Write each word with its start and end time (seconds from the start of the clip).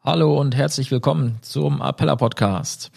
Hallo 0.00 0.38
und 0.38 0.54
herzlich 0.54 0.92
willkommen 0.92 1.38
zum 1.42 1.82
Appella 1.82 2.14
Podcast. 2.14 2.92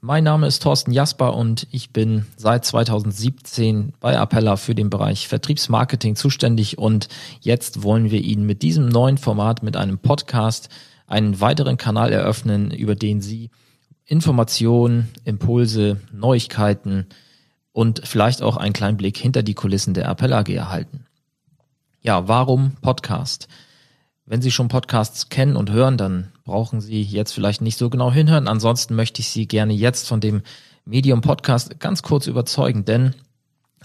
Mein 0.00 0.22
Name 0.22 0.46
ist 0.46 0.62
Thorsten 0.62 0.92
Jasper 0.92 1.34
und 1.34 1.66
ich 1.72 1.90
bin 1.90 2.24
seit 2.36 2.64
2017 2.64 3.94
bei 3.98 4.16
Appella 4.16 4.56
für 4.56 4.76
den 4.76 4.88
Bereich 4.88 5.26
Vertriebsmarketing 5.26 6.14
zuständig 6.14 6.78
und 6.78 7.08
jetzt 7.40 7.82
wollen 7.82 8.12
wir 8.12 8.22
Ihnen 8.22 8.46
mit 8.46 8.62
diesem 8.62 8.88
neuen 8.88 9.18
Format, 9.18 9.64
mit 9.64 9.76
einem 9.76 9.98
Podcast, 9.98 10.68
einen 11.08 11.40
weiteren 11.40 11.78
Kanal 11.78 12.12
eröffnen, 12.12 12.70
über 12.70 12.94
den 12.94 13.20
Sie 13.20 13.50
Informationen, 14.04 15.10
Impulse, 15.24 16.00
Neuigkeiten 16.12 17.06
und 17.72 18.06
vielleicht 18.06 18.40
auch 18.40 18.56
einen 18.56 18.72
kleinen 18.72 18.96
Blick 18.96 19.18
hinter 19.18 19.42
die 19.42 19.54
Kulissen 19.54 19.94
der 19.94 20.08
Appella 20.08 20.38
AG 20.38 20.50
erhalten. 20.50 21.06
Ja, 22.02 22.28
warum 22.28 22.76
Podcast? 22.82 23.48
Wenn 24.26 24.42
Sie 24.42 24.52
schon 24.52 24.68
Podcasts 24.68 25.28
kennen 25.28 25.56
und 25.56 25.72
hören, 25.72 25.98
dann 25.98 26.32
brauchen 26.46 26.80
Sie 26.80 27.02
jetzt 27.02 27.32
vielleicht 27.32 27.60
nicht 27.60 27.76
so 27.76 27.90
genau 27.90 28.10
hinhören. 28.10 28.48
Ansonsten 28.48 28.94
möchte 28.94 29.20
ich 29.20 29.28
Sie 29.28 29.46
gerne 29.46 29.74
jetzt 29.74 30.08
von 30.08 30.20
dem 30.20 30.42
Medium 30.84 31.20
Podcast 31.20 31.78
ganz 31.80 32.02
kurz 32.02 32.28
überzeugen, 32.28 32.84
denn 32.84 33.14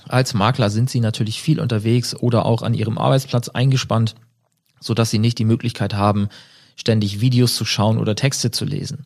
als 0.08 0.36
Makler 0.36 0.70
sind 0.70 0.90
Sie 0.90 1.00
natürlich 1.00 1.42
viel 1.42 1.60
unterwegs 1.60 2.16
oder 2.16 2.46
auch 2.46 2.62
an 2.62 2.76
Ihrem 2.76 3.00
Arbeitsplatz 3.00 3.50
eingespannt, 3.50 4.16
so 4.80 4.94
dass 4.94 5.10
Sie 5.10 5.18
nicht 5.18 5.40
die 5.40 5.46
Möglichkeit 5.46 5.96
haben, 5.96 6.30
ständig 6.76 7.20
Videos 7.20 7.56
zu 7.56 7.66
schauen 7.66 7.98
oder 7.98 8.16
Texte 8.16 8.52
zu 8.52 8.64
lesen. 8.64 9.06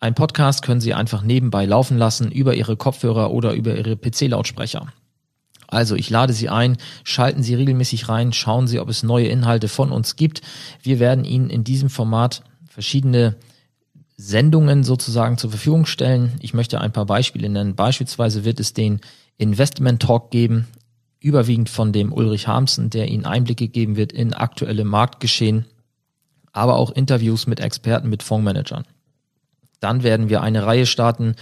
Ein 0.00 0.14
Podcast 0.14 0.62
können 0.62 0.80
Sie 0.80 0.94
einfach 0.94 1.22
nebenbei 1.22 1.66
laufen 1.66 1.98
lassen 1.98 2.32
über 2.32 2.54
Ihre 2.54 2.78
Kopfhörer 2.78 3.30
oder 3.30 3.52
über 3.52 3.76
Ihre 3.76 3.96
PC-Lautsprecher. 3.96 4.86
Also 5.68 5.96
ich 5.96 6.08
lade 6.08 6.32
Sie 6.32 6.48
ein, 6.48 6.78
schalten 7.04 7.42
Sie 7.42 7.54
regelmäßig 7.54 8.08
rein, 8.08 8.32
schauen 8.32 8.66
Sie, 8.66 8.80
ob 8.80 8.88
es 8.88 9.02
neue 9.02 9.28
Inhalte 9.28 9.68
von 9.68 9.92
uns 9.92 10.16
gibt. 10.16 10.40
Wir 10.82 10.98
werden 10.98 11.26
Ihnen 11.26 11.50
in 11.50 11.62
diesem 11.62 11.90
Format 11.90 12.42
verschiedene 12.70 13.36
Sendungen 14.16 14.84
sozusagen 14.84 15.36
zur 15.36 15.50
Verfügung 15.50 15.84
stellen. 15.84 16.32
Ich 16.40 16.54
möchte 16.54 16.80
ein 16.80 16.92
paar 16.92 17.06
Beispiele 17.06 17.48
nennen. 17.48 17.74
Beispielsweise 17.74 18.44
wird 18.44 18.60
es 18.60 18.72
den 18.72 19.00
Investment 19.36 20.00
Talk 20.00 20.30
geben, 20.30 20.68
überwiegend 21.20 21.68
von 21.68 21.92
dem 21.92 22.12
Ulrich 22.12 22.46
Harmsen, 22.46 22.88
der 22.88 23.08
Ihnen 23.08 23.26
Einblicke 23.26 23.68
geben 23.68 23.96
wird 23.96 24.12
in 24.12 24.32
aktuelle 24.32 24.84
Marktgeschehen, 24.84 25.66
aber 26.52 26.76
auch 26.76 26.90
Interviews 26.90 27.46
mit 27.46 27.60
Experten, 27.60 28.08
mit 28.08 28.22
Fondsmanagern. 28.22 28.84
Dann 29.80 30.02
werden 30.02 30.28
wir 30.28 30.42
eine 30.42 30.64
Reihe 30.64 30.86
starten, 30.86 31.34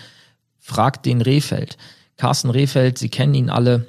Fragt 0.61 1.06
den 1.06 1.23
Rehfeld. 1.23 1.79
Carsten 2.17 2.51
Rehfeld, 2.51 2.99
Sie 2.99 3.09
kennen 3.09 3.33
ihn 3.33 3.49
alle, 3.49 3.87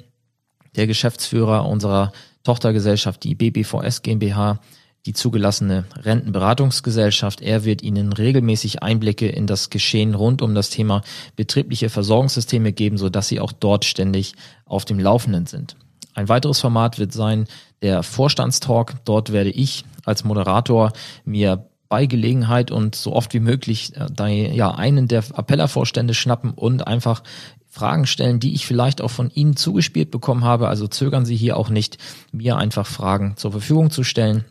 der 0.76 0.86
Geschäftsführer 0.86 1.66
unserer 1.66 2.12
Tochtergesellschaft, 2.44 3.22
die 3.24 3.34
BBVS 3.34 4.02
GmbH, 4.02 4.60
die 5.06 5.12
zugelassene 5.12 5.84
Rentenberatungsgesellschaft. 5.96 7.40
Er 7.40 7.64
wird 7.64 7.82
Ihnen 7.82 8.12
regelmäßig 8.12 8.82
Einblicke 8.82 9.28
in 9.28 9.46
das 9.46 9.70
Geschehen 9.70 10.14
rund 10.14 10.42
um 10.42 10.54
das 10.54 10.70
Thema 10.70 11.02
betriebliche 11.36 11.88
Versorgungssysteme 11.88 12.72
geben, 12.72 12.98
sodass 12.98 13.28
Sie 13.28 13.40
auch 13.40 13.52
dort 13.52 13.84
ständig 13.84 14.34
auf 14.66 14.84
dem 14.84 14.98
Laufenden 14.98 15.46
sind. 15.46 15.76
Ein 16.14 16.28
weiteres 16.28 16.60
Format 16.60 16.98
wird 16.98 17.12
sein 17.12 17.46
der 17.82 18.02
Vorstandstalk. 18.02 18.96
Dort 19.04 19.32
werde 19.32 19.50
ich 19.50 19.84
als 20.04 20.24
Moderator 20.24 20.92
mir 21.24 21.66
bei 21.88 22.06
Gelegenheit 22.06 22.70
und 22.70 22.94
so 22.94 23.12
oft 23.12 23.34
wie 23.34 23.40
möglich 23.40 23.92
äh, 23.96 24.54
ja, 24.54 24.70
einen 24.72 25.08
der 25.08 25.24
Appellervorstände 25.32 26.14
schnappen 26.14 26.52
und 26.52 26.86
einfach 26.86 27.22
Fragen 27.68 28.06
stellen, 28.06 28.40
die 28.40 28.54
ich 28.54 28.66
vielleicht 28.66 29.00
auch 29.00 29.10
von 29.10 29.30
Ihnen 29.30 29.56
zugespielt 29.56 30.10
bekommen 30.10 30.44
habe. 30.44 30.68
Also 30.68 30.86
zögern 30.88 31.24
Sie 31.24 31.36
hier 31.36 31.56
auch 31.56 31.68
nicht, 31.68 31.98
mir 32.32 32.56
einfach 32.56 32.86
Fragen 32.86 33.36
zur 33.36 33.52
Verfügung 33.52 33.90
zu 33.90 34.04
stellen. 34.04 34.44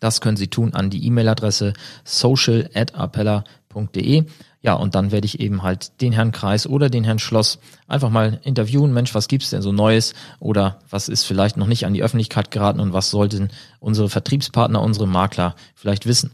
Das 0.00 0.20
können 0.20 0.36
Sie 0.36 0.48
tun 0.48 0.74
an 0.74 0.90
die 0.90 1.06
E-Mail-Adresse 1.06 1.74
social@appella.de. 2.04 4.24
Ja, 4.60 4.74
und 4.74 4.96
dann 4.96 5.12
werde 5.12 5.26
ich 5.26 5.38
eben 5.38 5.62
halt 5.62 6.00
den 6.00 6.12
Herrn 6.12 6.32
Kreis 6.32 6.66
oder 6.66 6.90
den 6.90 7.04
Herrn 7.04 7.20
Schloss 7.20 7.60
einfach 7.86 8.10
mal 8.10 8.40
interviewen. 8.42 8.92
Mensch, 8.92 9.14
was 9.14 9.28
gibt's 9.28 9.50
denn 9.50 9.62
so 9.62 9.70
Neues? 9.70 10.14
Oder 10.40 10.80
was 10.90 11.08
ist 11.08 11.24
vielleicht 11.24 11.56
noch 11.56 11.68
nicht 11.68 11.86
an 11.86 11.94
die 11.94 12.02
Öffentlichkeit 12.02 12.50
geraten 12.50 12.80
und 12.80 12.92
was 12.92 13.10
sollten 13.10 13.50
unsere 13.78 14.08
Vertriebspartner, 14.08 14.82
unsere 14.82 15.06
Makler 15.06 15.54
vielleicht 15.74 16.06
wissen? 16.06 16.32